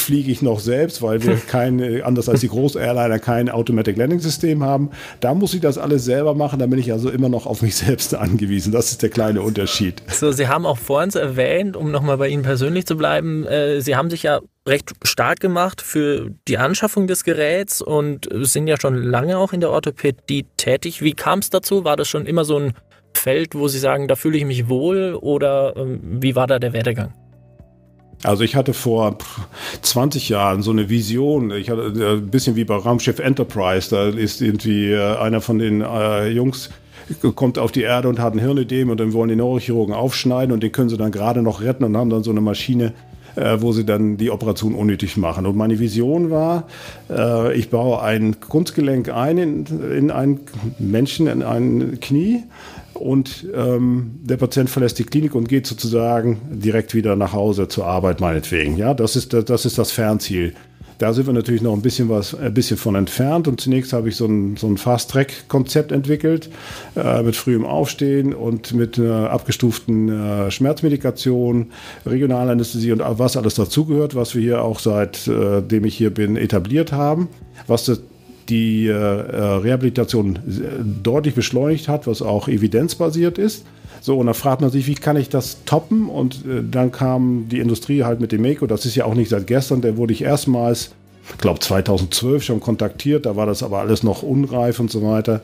fliege 0.00 0.30
ich 0.30 0.42
noch 0.42 0.60
selbst, 0.60 1.02
weil 1.02 1.22
wir 1.22 1.36
kein, 1.46 2.02
anders 2.02 2.28
als 2.28 2.40
die 2.40 2.48
Groß-Airliner 2.48 3.18
kein 3.18 3.48
Automatic 3.48 3.96
Landing 3.96 4.20
System 4.20 4.62
haben. 4.62 4.90
Da 5.20 5.34
muss 5.34 5.54
ich 5.54 5.60
das 5.60 5.78
alles 5.78 6.04
selber 6.04 6.34
machen, 6.34 6.58
da 6.58 6.66
bin 6.66 6.78
ich 6.78 6.92
also 6.92 7.10
immer 7.10 7.28
noch 7.28 7.46
auf 7.46 7.62
mich 7.62 7.76
selbst 7.76 8.14
angewiesen. 8.14 8.72
Das 8.72 8.90
ist 8.90 9.02
der 9.02 9.10
kleine 9.10 9.42
Unterschied. 9.42 10.02
So, 10.08 10.32
Sie 10.32 10.48
haben 10.48 10.66
auch 10.66 10.78
vorhin 10.78 11.10
erwähnt, 11.10 11.76
um 11.76 11.90
nochmal 11.90 12.18
bei 12.18 12.28
Ihnen 12.28 12.42
persönlich 12.42 12.86
zu 12.86 12.96
bleiben, 12.96 13.46
äh, 13.46 13.80
Sie 13.80 13.96
haben 13.96 14.10
sich 14.10 14.22
ja 14.22 14.40
recht 14.66 14.92
stark 15.02 15.40
gemacht 15.40 15.80
für 15.80 16.30
die 16.46 16.58
Anschaffung 16.58 17.06
des 17.06 17.24
Geräts 17.24 17.80
und 17.80 18.28
sind 18.42 18.66
ja 18.66 18.78
schon 18.78 18.94
lange 18.94 19.38
auch 19.38 19.52
in 19.52 19.60
der 19.60 19.70
Orthopädie 19.70 20.46
tätig. 20.56 21.02
Wie 21.02 21.12
kam 21.12 21.38
es 21.38 21.50
dazu? 21.50 21.84
War 21.84 21.96
das 21.96 22.08
schon 22.08 22.26
immer 22.26 22.44
so 22.44 22.58
ein 22.58 22.74
Feld, 23.14 23.54
wo 23.54 23.68
Sie 23.68 23.78
sagen, 23.78 24.08
da 24.08 24.16
fühle 24.16 24.38
ich 24.38 24.44
mich 24.44 24.68
wohl 24.68 25.14
oder 25.14 25.74
ähm, 25.76 26.00
wie 26.20 26.36
war 26.36 26.46
da 26.46 26.58
der 26.58 26.72
Werdegang? 26.72 27.12
Also 28.22 28.44
ich 28.44 28.54
hatte 28.54 28.74
vor 28.74 29.16
20 29.80 30.28
Jahren 30.28 30.62
so 30.62 30.70
eine 30.70 30.90
Vision, 30.90 31.50
ich 31.52 31.70
hatte 31.70 31.92
äh, 31.96 32.12
ein 32.18 32.28
bisschen 32.28 32.54
wie 32.54 32.64
bei 32.64 32.74
Raumschiff 32.74 33.18
Enterprise, 33.18 33.88
da 33.90 34.08
ist 34.08 34.42
irgendwie 34.42 34.90
äh, 34.90 35.16
einer 35.16 35.40
von 35.40 35.58
den 35.58 35.80
äh, 35.80 36.28
Jungs 36.28 36.70
kommt 37.34 37.58
auf 37.58 37.72
die 37.72 37.82
Erde 37.82 38.08
und 38.08 38.18
hat 38.20 38.34
ein 38.34 38.38
Hirnödem 38.38 38.90
und 38.90 39.00
dann 39.00 39.12
wollen 39.12 39.30
die 39.30 39.36
Neurochirurgen 39.36 39.94
aufschneiden 39.94 40.52
und 40.52 40.62
den 40.62 40.72
können 40.72 40.88
sie 40.88 40.96
dann 40.96 41.10
gerade 41.10 41.42
noch 41.42 41.60
retten 41.60 41.84
und 41.84 41.96
haben 41.96 42.10
dann 42.10 42.22
so 42.22 42.30
eine 42.30 42.40
Maschine, 42.40 42.92
äh, 43.36 43.56
wo 43.60 43.72
sie 43.72 43.84
dann 43.84 44.16
die 44.16 44.30
Operation 44.30 44.74
unnötig 44.74 45.16
machen. 45.16 45.46
Und 45.46 45.56
meine 45.56 45.78
Vision 45.78 46.30
war, 46.30 46.68
äh, 47.08 47.56
ich 47.56 47.70
baue 47.70 48.02
ein 48.02 48.38
Kunstgelenk 48.40 49.08
ein 49.08 49.38
in, 49.38 49.66
in 49.92 50.10
einen 50.10 50.40
Menschen, 50.78 51.26
in 51.26 51.42
ein 51.42 51.98
Knie 52.00 52.44
und 53.00 53.46
ähm, 53.54 54.20
der 54.22 54.36
Patient 54.36 54.68
verlässt 54.68 54.98
die 54.98 55.04
Klinik 55.04 55.34
und 55.34 55.48
geht 55.48 55.66
sozusagen 55.66 56.40
direkt 56.50 56.94
wieder 56.94 57.16
nach 57.16 57.32
Hause 57.32 57.66
zur 57.68 57.86
Arbeit 57.86 58.20
meinetwegen. 58.20 58.76
Ja, 58.76 58.94
das 58.94 59.16
ist 59.16 59.32
das, 59.32 59.64
ist 59.64 59.78
das 59.78 59.90
Fernziel. 59.90 60.54
Da 60.98 61.14
sind 61.14 61.26
wir 61.26 61.32
natürlich 61.32 61.62
noch 61.62 61.72
ein 61.72 61.80
bisschen 61.80 62.10
was, 62.10 62.34
ein 62.34 62.52
bisschen 62.52 62.76
von 62.76 62.94
entfernt. 62.94 63.48
Und 63.48 63.58
zunächst 63.58 63.94
habe 63.94 64.10
ich 64.10 64.16
so 64.16 64.26
ein, 64.26 64.58
so 64.58 64.66
ein 64.66 64.76
Fast-Track-Konzept 64.76 65.92
entwickelt 65.92 66.50
äh, 66.94 67.22
mit 67.22 67.36
frühem 67.36 67.64
Aufstehen 67.64 68.34
und 68.34 68.74
mit 68.74 68.98
einer 68.98 69.30
abgestuften 69.30 70.10
äh, 70.10 70.50
Schmerzmedikation, 70.50 71.70
Regionalanästhesie 72.04 72.92
und 72.92 73.00
was 73.02 73.38
alles 73.38 73.54
dazugehört, 73.54 74.14
was 74.14 74.34
wir 74.34 74.42
hier 74.42 74.62
auch 74.62 74.78
seitdem 74.78 75.84
äh, 75.84 75.86
ich 75.86 75.96
hier 75.96 76.10
bin 76.10 76.36
etabliert 76.36 76.92
haben. 76.92 77.28
Was 77.66 77.86
das 77.86 78.02
die 78.48 78.86
äh, 78.86 78.92
äh, 78.92 79.42
Rehabilitation 79.58 80.38
deutlich 81.02 81.34
beschleunigt 81.34 81.88
hat, 81.88 82.06
was 82.06 82.22
auch 82.22 82.48
evidenzbasiert 82.48 83.38
ist. 83.38 83.64
So, 84.00 84.18
und 84.18 84.26
dann 84.26 84.34
fragt 84.34 84.62
man 84.62 84.70
sich, 84.70 84.86
wie 84.86 84.94
kann 84.94 85.16
ich 85.16 85.28
das 85.28 85.64
toppen? 85.64 86.08
Und 86.08 86.46
äh, 86.46 86.62
dann 86.68 86.90
kam 86.90 87.48
die 87.48 87.60
Industrie 87.60 88.02
halt 88.04 88.20
mit 88.20 88.32
dem 88.32 88.42
Mako. 88.42 88.66
Das 88.66 88.86
ist 88.86 88.96
ja 88.96 89.04
auch 89.04 89.14
nicht 89.14 89.28
seit 89.28 89.46
gestern. 89.46 89.82
Der 89.82 89.96
wurde 89.96 90.12
ich 90.12 90.22
erstmals, 90.22 90.92
ich 91.30 91.38
glaube 91.38 91.60
2012 91.60 92.42
schon 92.42 92.60
kontaktiert. 92.60 93.26
Da 93.26 93.36
war 93.36 93.46
das 93.46 93.62
aber 93.62 93.80
alles 93.80 94.02
noch 94.02 94.22
unreif 94.22 94.80
und 94.80 94.90
so 94.90 95.02
weiter. 95.02 95.42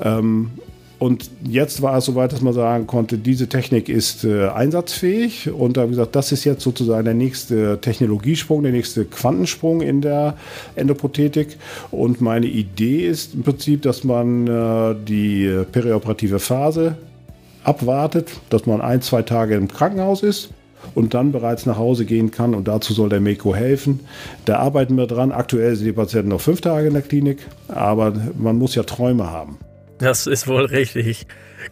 Ähm, 0.00 0.50
und 0.98 1.30
jetzt 1.44 1.80
war 1.80 1.96
es 1.98 2.06
soweit, 2.06 2.32
dass 2.32 2.40
man 2.40 2.52
sagen 2.52 2.88
konnte, 2.88 3.18
diese 3.18 3.48
Technik 3.48 3.88
ist 3.88 4.24
äh, 4.24 4.48
einsatzfähig. 4.48 5.48
Und 5.50 5.76
da 5.76 5.82
habe 5.82 5.92
ich 5.92 5.96
gesagt, 5.96 6.16
das 6.16 6.32
ist 6.32 6.44
jetzt 6.44 6.62
sozusagen 6.62 7.04
der 7.04 7.14
nächste 7.14 7.80
Technologiesprung, 7.80 8.64
der 8.64 8.72
nächste 8.72 9.04
Quantensprung 9.04 9.80
in 9.80 10.00
der 10.00 10.34
Endoprothetik. 10.74 11.56
Und 11.92 12.20
meine 12.20 12.46
Idee 12.46 13.06
ist 13.06 13.34
im 13.34 13.44
Prinzip, 13.44 13.82
dass 13.82 14.02
man 14.02 14.48
äh, 14.48 14.96
die 15.06 15.62
perioperative 15.70 16.40
Phase 16.40 16.98
abwartet, 17.62 18.30
dass 18.50 18.66
man 18.66 18.80
ein, 18.80 19.00
zwei 19.00 19.22
Tage 19.22 19.54
im 19.54 19.68
Krankenhaus 19.68 20.24
ist 20.24 20.50
und 20.96 21.14
dann 21.14 21.30
bereits 21.30 21.64
nach 21.64 21.76
Hause 21.76 22.06
gehen 22.06 22.32
kann. 22.32 22.56
Und 22.56 22.66
dazu 22.66 22.92
soll 22.92 23.08
der 23.08 23.20
MECO 23.20 23.54
helfen. 23.54 24.00
Da 24.46 24.58
arbeiten 24.58 24.96
wir 24.96 25.06
dran. 25.06 25.30
Aktuell 25.30 25.76
sind 25.76 25.86
die 25.86 25.92
Patienten 25.92 26.30
noch 26.30 26.40
fünf 26.40 26.60
Tage 26.60 26.88
in 26.88 26.94
der 26.94 27.02
Klinik, 27.02 27.38
aber 27.68 28.14
man 28.36 28.58
muss 28.58 28.74
ja 28.74 28.82
Träume 28.82 29.30
haben. 29.30 29.58
Das 29.98 30.26
ist 30.26 30.46
wohl 30.46 30.64
richtig. 30.64 31.26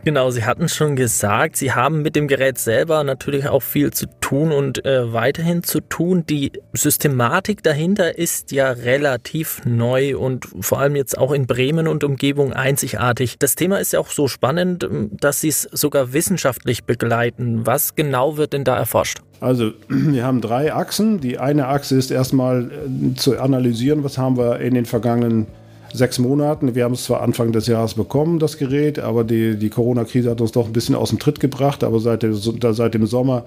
Genau, 0.05 0.31
Sie 0.31 0.45
hatten 0.45 0.69
schon 0.69 0.97
gesagt, 0.97 1.57
Sie 1.57 1.73
haben 1.73 2.03
mit 2.03 2.17
dem 2.17 2.27
Gerät 2.27 2.59
selber 2.59 3.05
natürlich 3.05 3.49
auch 3.49 3.63
viel 3.63 3.93
zu 3.93 4.07
tun 4.21 4.51
und 4.51 4.85
äh, 4.85 5.13
weiterhin 5.13 5.63
zu 5.63 5.81
tun. 5.81 6.25
Die 6.29 6.53
Systematik 6.73 7.63
dahinter 7.63 8.19
ist 8.19 8.51
ja 8.51 8.71
relativ 8.71 9.63
neu 9.65 10.17
und 10.19 10.47
vor 10.61 10.81
allem 10.81 10.97
jetzt 10.97 11.17
auch 11.17 11.31
in 11.31 11.47
Bremen 11.47 11.87
und 11.87 12.03
Umgebung 12.03 12.53
einzigartig. 12.53 13.39
Das 13.39 13.55
Thema 13.55 13.79
ist 13.79 13.93
ja 13.93 14.01
auch 14.01 14.11
so 14.11 14.27
spannend, 14.27 14.89
dass 15.13 15.41
Sie 15.41 15.49
es 15.49 15.63
sogar 15.63 16.13
wissenschaftlich 16.13 16.85
begleiten. 16.85 17.65
Was 17.65 17.95
genau 17.95 18.37
wird 18.37 18.53
denn 18.53 18.65
da 18.65 18.77
erforscht? 18.77 19.21
Also 19.41 19.73
wir 19.89 20.25
haben 20.25 20.41
drei 20.41 20.75
Achsen. 20.75 21.21
Die 21.21 21.39
eine 21.39 21.69
Achse 21.69 21.97
ist 21.97 22.11
erstmal 22.11 22.71
äh, 22.71 23.15
zu 23.15 23.39
analysieren, 23.39 24.03
was 24.03 24.19
haben 24.19 24.37
wir 24.37 24.59
in 24.59 24.75
den 24.75 24.85
vergangenen 24.85 25.43
Jahren 25.43 25.66
sechs 25.93 26.19
Monaten. 26.19 26.75
Wir 26.75 26.85
haben 26.85 26.95
es 26.95 27.05
zwar 27.05 27.23
Anfang 27.23 27.53
des 27.53 27.67
Jahres 27.67 27.95
bekommen, 27.95 28.39
das 28.39 28.59
Gerät, 28.59 28.99
aber 28.99 29.25
die, 29.25 29.57
die 29.57 29.71
Corona-Krise 29.71 30.31
hat 30.31 30.41
uns 30.41 30.53
doch 30.53 30.67
ein 30.67 30.73
bisschen 30.73 30.95
aus 30.95 31.11
dem 31.11 31.19
Tritt 31.19 31.41
gebracht. 31.41 31.85
Aber 31.85 32.01
seit, 32.01 32.23
der, 32.23 32.35
seit 32.35 32.95
dem 32.95 33.07
Sommer 33.07 33.45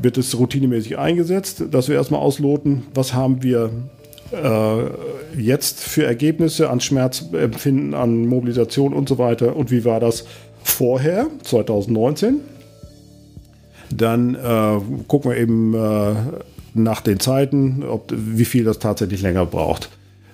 wird 0.00 0.18
es 0.18 0.38
routinemäßig 0.38 0.98
eingesetzt, 0.98 1.64
dass 1.70 1.88
wir 1.88 1.96
erstmal 1.96 2.20
ausloten, 2.20 2.84
was 2.94 3.14
haben 3.14 3.42
wir 3.42 3.70
äh, 4.32 5.40
jetzt 5.40 5.80
für 5.80 6.04
Ergebnisse 6.04 6.70
an 6.70 6.80
Schmerzempfinden, 6.80 7.94
an 7.94 8.26
Mobilisation 8.26 8.92
und 8.92 9.08
so 9.08 9.18
weiter 9.18 9.56
und 9.56 9.70
wie 9.70 9.84
war 9.84 10.00
das 10.00 10.24
vorher, 10.62 11.28
2019. 11.42 12.40
Dann 13.90 14.34
äh, 14.34 14.80
gucken 15.06 15.30
wir 15.30 15.38
eben 15.38 15.74
äh, 15.74 16.14
nach 16.74 17.00
den 17.00 17.20
Zeiten, 17.20 17.82
ob, 17.88 18.12
wie 18.14 18.44
viel 18.44 18.64
das 18.64 18.78
tatsächlich 18.78 19.22
länger 19.22 19.46
braucht. 19.46 19.90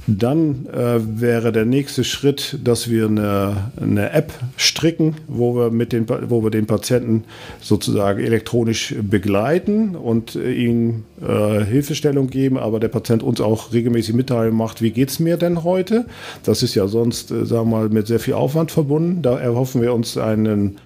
Dann 0.07 0.67
äh, 0.67 1.21
wäre 1.21 1.51
der 1.51 1.65
nächste 1.65 2.05
Schritt, 2.05 2.59
dass 2.63 2.91
wir 2.91 3.07
eine, 3.07 3.71
eine, 3.81 4.11
App 4.11 4.35
stricken, 4.59 5.15
wo 5.29 5.57
wir, 5.57 5.71
mit 5.71 5.95
den, 5.95 6.07
wo 6.29 6.43
wir 6.43 6.51
den 6.51 6.67
Patienten 6.67 7.25
sozusagen 7.61 8.23
elektronisch 8.23 8.95
begleiten 9.01 9.97
und 9.97 10.37
äh, 10.37 10.53
ihm 10.53 11.05
äh, 11.27 11.65
Hilfestellung 11.65 12.29
geben, 12.29 12.59
aber 12.59 12.81
der 12.81 12.89
Patient 12.89 13.23
uns 13.23 13.41
auch 13.41 13.73
regelmäßig 13.73 14.15
Mitteilung 14.15 14.57
macht, 14.57 14.83
wie 14.83 14.91
geht 14.91 15.09
es 15.09 15.21
mir 15.21 15.39
denn 15.39 15.65
heute? 15.65 16.05
Das 16.43 16.63
ist 16.63 16.75
ja 16.75 16.87
sonst, 16.87 17.31
äh, 17.31 17.47
sagen 17.47 17.71
wir 17.71 17.79
mal, 17.79 17.89
mit 17.89 18.07
sehr 18.07 18.21
viel 18.21 18.35
Aufwand 18.35 18.73
verbunden. 18.73 19.23
Da 19.23 19.39
erhoffen 19.39 19.81
wir 19.81 19.95
uns 19.95 20.19
einen 20.19 20.77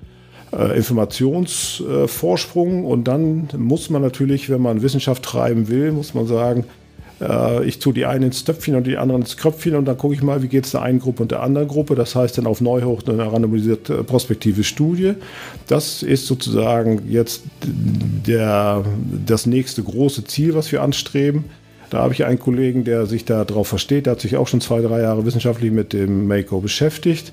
äh, 0.53 0.77
Informationsvorsprung 0.77 2.85
und 2.85 3.09
dann 3.09 3.49
muss 3.57 3.91
man 3.91 4.01
natürlich, 4.01 4.49
wenn 4.49 4.63
man 4.63 4.83
Wissenschaft 4.83 5.25
treiben 5.25 5.67
will, 5.67 5.91
muss 5.91 6.15
man 6.15 6.29
sagen, 6.29 6.67
äh, 7.21 7.65
ich 7.65 7.79
tue 7.79 7.93
die 7.93 8.07
einen 8.07 8.25
ins 8.25 8.45
Töpfchen 8.45 8.75
und 8.75 8.87
die 8.87 8.97
anderen 8.97 9.23
ins 9.23 9.37
Köpfchen 9.37 9.75
und 9.75 9.85
dann 9.85 9.99
gucke 9.99 10.15
ich 10.15 10.23
mal, 10.23 10.43
wie 10.43 10.49
geht 10.49 10.67
es 10.67 10.73
der 10.73 10.83
einen 10.83 11.01
Gruppe 11.01 11.23
und 11.23 11.31
der 11.31 11.43
anderen 11.43 11.69
Gruppe. 11.69 11.95
Das 11.95 12.15
heißt 12.15 12.39
dann 12.39 12.47
auf 12.47 12.61
Neuhoch 12.61 13.03
eine 13.07 13.31
randomisierte 13.33 14.05
prospektive 14.05 14.65
Studie. 14.65 15.15
Das 15.67 16.03
ist 16.03 16.27
sozusagen 16.27 17.03
jetzt 17.09 17.43
der, 17.65 18.85
das 19.27 19.47
nächste 19.47 19.83
große 19.83 20.25
Ziel, 20.25 20.55
was 20.55 20.71
wir 20.73 20.83
anstreben. 20.83 21.45
Da 21.91 21.99
habe 21.99 22.13
ich 22.13 22.25
einen 22.25 22.39
Kollegen, 22.39 22.85
der 22.85 23.07
sich 23.07 23.25
darauf 23.25 23.69
versteht, 23.69 24.07
der 24.07 24.13
hat 24.13 24.21
sich 24.21 24.37
auch 24.37 24.47
schon 24.47 24.61
zwei, 24.61 24.81
drei 24.83 25.01
Jahre 25.01 25.25
wissenschaftlich 25.25 25.73
mit 25.73 25.93
dem 25.93 26.27
Mako 26.29 26.61
beschäftigt. 26.61 27.33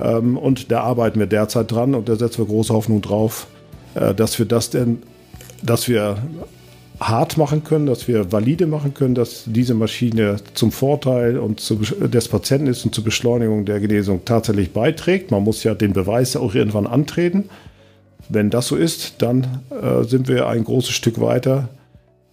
Ähm, 0.00 0.36
und 0.36 0.70
da 0.70 0.82
arbeiten 0.82 1.18
wir 1.18 1.26
derzeit 1.26 1.70
dran 1.70 1.94
und 1.94 2.08
da 2.08 2.16
setzen 2.16 2.38
wir 2.38 2.46
große 2.46 2.72
Hoffnung 2.72 3.02
drauf, 3.02 3.48
äh, 3.94 4.14
dass 4.14 4.38
wir 4.38 4.46
das 4.46 4.70
denn, 4.70 5.02
dass 5.62 5.88
wir 5.88 6.18
hart 7.00 7.36
machen 7.36 7.64
können, 7.64 7.86
dass 7.86 8.08
wir 8.08 8.32
valide 8.32 8.66
machen 8.66 8.94
können, 8.94 9.14
dass 9.14 9.44
diese 9.46 9.74
Maschine 9.74 10.36
zum 10.54 10.72
Vorteil 10.72 11.38
und 11.38 11.60
zu, 11.60 11.76
des 11.76 12.28
Patienten 12.28 12.66
ist 12.66 12.84
und 12.84 12.94
zur 12.94 13.04
Beschleunigung 13.04 13.64
der 13.64 13.80
Genesung 13.80 14.24
tatsächlich 14.24 14.72
beiträgt. 14.72 15.30
Man 15.30 15.44
muss 15.44 15.64
ja 15.64 15.74
den 15.74 15.92
Beweis 15.92 16.36
auch 16.36 16.54
irgendwann 16.54 16.86
antreten. 16.86 17.48
Wenn 18.28 18.50
das 18.50 18.66
so 18.66 18.76
ist, 18.76 19.22
dann 19.22 19.62
äh, 19.70 20.04
sind 20.04 20.28
wir 20.28 20.48
ein 20.48 20.64
großes 20.64 20.90
Stück 20.90 21.20
weiter 21.20 21.68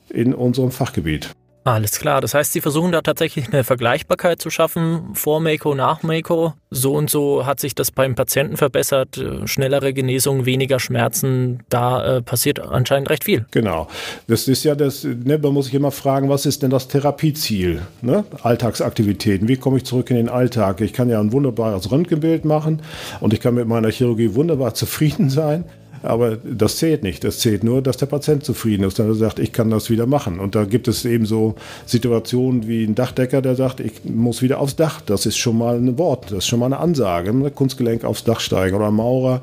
in 0.10 0.34
unserem 0.34 0.72
Fachgebiet. 0.72 1.30
Alles 1.66 1.98
klar. 1.98 2.22
Das 2.22 2.36
heißt, 2.36 2.54
Sie 2.54 2.62
versuchen 2.62 2.92
da 2.92 3.02
tatsächlich 3.02 3.48
eine 3.52 3.64
Vergleichbarkeit 3.64 4.40
zu 4.40 4.52
schaffen, 4.52 5.16
vor 5.16 5.40
Mako, 5.40 5.74
nach 5.74 6.04
Mako. 6.04 6.54
So 6.70 6.94
und 6.94 7.10
so 7.10 7.48
hat 7.48 7.60
sich 7.60 7.74
das 7.74 7.90
beim 7.90 8.14
Patienten 8.14 8.56
verbessert, 8.56 9.20
schnellere 9.46 9.92
Genesung, 9.92 10.46
weniger 10.46 10.80
Schmerzen. 10.80 11.64
Da 11.70 12.18
äh, 12.18 12.22
passiert 12.22 12.60
anscheinend 12.60 13.10
recht 13.10 13.24
viel. 13.24 13.48
Genau. 13.50 13.88
Das 14.28 14.48
ist 14.48 14.64
ja 14.64 14.76
das, 14.76 15.06
ne, 15.06 15.40
man 15.40 15.54
muss 15.54 15.66
sich 15.66 15.74
immer 15.74 15.90
fragen, 15.90 16.30
was 16.30 16.46
ist 16.46 16.62
denn 16.62 16.70
das 16.70 16.88
Therapieziel? 16.88 17.82
Ne? 18.04 18.26
Alltagsaktivitäten. 18.44 19.48
Wie 19.48 19.58
komme 19.58 19.78
ich 19.78 19.86
zurück 19.86 20.12
in 20.12 20.18
den 20.18 20.30
Alltag? 20.30 20.82
Ich 20.82 20.94
kann 20.94 21.10
ja 21.10 21.20
ein 21.20 21.32
wunderbares 21.32 21.92
Röntgenbild 21.92 22.46
machen 22.46 22.84
und 23.22 23.34
ich 23.34 23.40
kann 23.40 23.56
mit 23.56 23.68
meiner 23.68 23.90
Chirurgie 23.90 24.36
wunderbar 24.36 24.76
zufrieden 24.76 25.32
sein. 25.32 25.64
Aber 26.04 26.38
das 26.38 26.78
zählt 26.78 27.04
nicht. 27.04 27.24
Das 27.24 27.40
zählt 27.40 27.64
nur, 27.64 27.82
dass 27.82 27.98
der 27.98 28.06
Patient 28.06 28.44
zufrieden 28.44 28.84
ist, 28.84 29.00
dass 29.00 29.08
er 29.08 29.16
sagt, 29.16 29.40
ich 29.40 29.52
kann 29.52 29.70
das 29.70 29.90
wieder 29.90 30.06
machen. 30.06 30.40
Und 30.40 30.56
da 30.56 30.66
gibt 30.66 30.88
es 30.88 31.06
eben 31.06 31.26
so 31.26 31.56
Situationen 31.86 32.68
wie 32.68 32.84
ein 32.84 32.96
Dachdecker, 32.96 33.42
der 33.42 33.56
sagt, 33.56 33.80
ich 33.80 34.04
muss 34.04 34.42
wieder 34.42 34.60
aufs 34.60 34.76
Dach. 34.76 35.02
Das 35.02 35.26
ist 35.26 35.38
schon 35.38 35.58
mal 35.58 35.78
ein 35.78 35.98
Wort, 35.98 36.26
das 36.32 36.40
ist 36.40 36.48
schon 36.48 36.60
mal 36.60 36.68
eine 36.68 36.80
Ansage. 36.80 37.32
Ein 37.32 37.54
Kunstgelenk 37.54 38.04
aufs 38.04 38.24
Dach 38.24 38.40
steigen 38.40 38.76
oder 38.76 38.88
ein 38.88 38.94
Maurer 38.94 39.42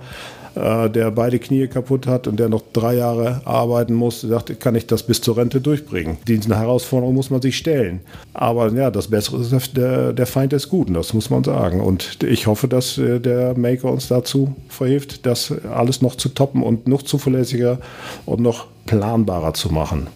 äh, 0.54 0.90
der 0.90 1.10
beide 1.10 1.38
Knie 1.38 1.66
kaputt 1.66 2.06
hat 2.06 2.26
und 2.26 2.38
der 2.38 2.48
noch 2.48 2.62
drei 2.72 2.94
Jahre 2.96 3.42
arbeiten 3.44 3.94
muss, 3.94 4.20
sagt, 4.20 4.58
kann 4.60 4.74
ich 4.74 4.86
das 4.86 5.02
bis 5.02 5.20
zur 5.20 5.36
Rente 5.36 5.60
durchbringen. 5.60 6.18
Diese 6.26 6.56
Herausforderung 6.56 7.14
muss 7.14 7.30
man 7.30 7.42
sich 7.42 7.56
stellen. 7.56 8.00
Aber 8.34 8.72
ja, 8.72 8.90
das 8.90 9.08
Bessere 9.08 9.40
ist 9.40 9.76
der, 9.76 10.12
der 10.12 10.26
Feind 10.26 10.52
des 10.52 10.68
Guten, 10.68 10.94
das 10.94 11.14
muss 11.14 11.30
man 11.30 11.44
sagen. 11.44 11.80
Und 11.80 12.22
ich 12.22 12.46
hoffe, 12.46 12.68
dass 12.68 12.98
äh, 12.98 13.20
der 13.20 13.56
Maker 13.56 13.90
uns 13.90 14.08
dazu 14.08 14.54
verhilft, 14.68 15.26
das 15.26 15.52
alles 15.72 16.02
noch 16.02 16.16
zu 16.16 16.28
toppen 16.28 16.62
und 16.62 16.88
noch 16.88 17.02
zuverlässiger 17.02 17.78
und 18.26 18.40
noch 18.40 18.66
planbarer 18.86 19.54
zu 19.54 19.72
machen. 19.72 20.08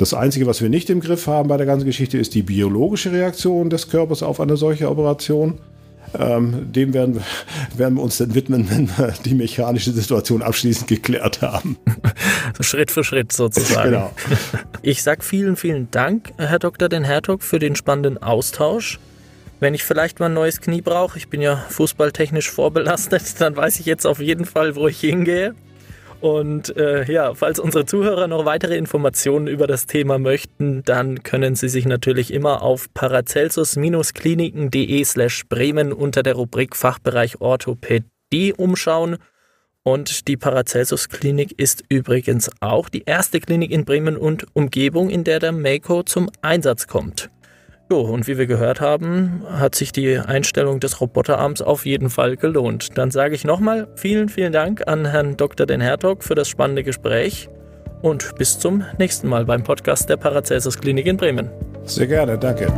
Das 0.00 0.14
Einzige, 0.14 0.46
was 0.46 0.62
wir 0.62 0.70
nicht 0.70 0.88
im 0.88 1.00
Griff 1.00 1.26
haben 1.26 1.50
bei 1.50 1.58
der 1.58 1.66
ganzen 1.66 1.84
Geschichte, 1.84 2.16
ist 2.16 2.34
die 2.34 2.42
biologische 2.42 3.12
Reaktion 3.12 3.68
des 3.68 3.90
Körpers 3.90 4.22
auf 4.22 4.40
eine 4.40 4.56
solche 4.56 4.90
Operation. 4.90 5.58
Ähm, 6.18 6.72
dem 6.72 6.92
werden 6.92 7.14
wir, 7.14 7.22
werden 7.76 7.94
wir 7.94 8.02
uns 8.02 8.18
dann 8.18 8.34
widmen, 8.34 8.68
wenn 8.70 8.88
wir 8.88 9.14
die 9.24 9.34
mechanische 9.34 9.92
Situation 9.92 10.42
abschließend 10.42 10.88
geklärt 10.88 11.42
haben. 11.42 11.78
Schritt 12.60 12.90
für 12.90 13.04
Schritt 13.04 13.32
sozusagen. 13.32 13.90
Genau. 13.90 14.12
Ich 14.82 15.02
sage 15.02 15.22
vielen, 15.22 15.56
vielen 15.56 15.90
Dank, 15.90 16.32
Herr 16.36 16.58
Dr. 16.58 16.88
Den 16.88 17.04
Hertog, 17.04 17.42
für 17.42 17.58
den 17.58 17.76
spannenden 17.76 18.22
Austausch. 18.22 18.98
Wenn 19.60 19.74
ich 19.74 19.84
vielleicht 19.84 20.20
mal 20.20 20.26
ein 20.26 20.34
neues 20.34 20.60
Knie 20.60 20.80
brauche, 20.80 21.18
ich 21.18 21.28
bin 21.28 21.42
ja 21.42 21.56
fußballtechnisch 21.68 22.50
vorbelastet, 22.50 23.40
dann 23.40 23.54
weiß 23.54 23.78
ich 23.78 23.86
jetzt 23.86 24.06
auf 24.06 24.18
jeden 24.20 24.46
Fall, 24.46 24.74
wo 24.74 24.88
ich 24.88 24.98
hingehe. 24.98 25.54
Und 26.20 26.76
äh, 26.76 27.10
ja, 27.10 27.34
falls 27.34 27.58
unsere 27.58 27.86
Zuhörer 27.86 28.26
noch 28.26 28.44
weitere 28.44 28.76
Informationen 28.76 29.46
über 29.46 29.66
das 29.66 29.86
Thema 29.86 30.18
möchten, 30.18 30.82
dann 30.84 31.22
können 31.22 31.54
sie 31.54 31.70
sich 31.70 31.86
natürlich 31.86 32.30
immer 32.32 32.60
auf 32.62 32.92
paracelsus-kliniken.de 32.92 35.02
slash 35.04 35.46
Bremen 35.48 35.94
unter 35.94 36.22
der 36.22 36.34
Rubrik 36.34 36.76
Fachbereich 36.76 37.40
Orthopädie 37.40 38.52
umschauen. 38.54 39.16
Und 39.82 40.28
die 40.28 40.36
Paracelsus 40.36 41.08
Klinik 41.08 41.58
ist 41.58 41.84
übrigens 41.88 42.50
auch 42.60 42.90
die 42.90 43.04
erste 43.06 43.40
Klinik 43.40 43.70
in 43.70 43.86
Bremen 43.86 44.18
und 44.18 44.46
Umgebung, 44.52 45.08
in 45.08 45.24
der 45.24 45.38
der 45.38 45.52
Mako 45.52 46.02
zum 46.02 46.28
Einsatz 46.42 46.86
kommt. 46.86 47.30
Jo, 47.92 48.02
und 48.02 48.28
wie 48.28 48.38
wir 48.38 48.46
gehört 48.46 48.80
haben, 48.80 49.42
hat 49.50 49.74
sich 49.74 49.90
die 49.90 50.16
Einstellung 50.16 50.78
des 50.78 51.00
Roboterarms 51.00 51.60
auf 51.60 51.84
jeden 51.86 52.08
Fall 52.08 52.36
gelohnt. 52.36 52.96
Dann 52.96 53.10
sage 53.10 53.34
ich 53.34 53.44
nochmal 53.44 53.88
vielen, 53.96 54.28
vielen 54.28 54.52
Dank 54.52 54.86
an 54.86 55.06
Herrn 55.06 55.36
Dr. 55.36 55.66
Den 55.66 55.80
Hertog 55.80 56.22
für 56.22 56.36
das 56.36 56.48
spannende 56.48 56.84
Gespräch 56.84 57.48
und 58.00 58.36
bis 58.36 58.60
zum 58.60 58.84
nächsten 58.98 59.26
Mal 59.26 59.44
beim 59.44 59.64
Podcast 59.64 60.08
der 60.08 60.18
Paracelsus 60.18 60.78
Klinik 60.78 61.06
in 61.06 61.16
Bremen. 61.16 61.50
Sehr 61.84 62.06
gerne, 62.06 62.38
danke. 62.38 62.72